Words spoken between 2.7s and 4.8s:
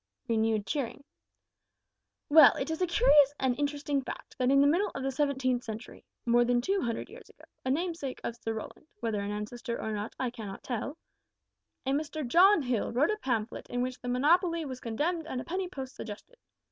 is a curious and interesting fact that in the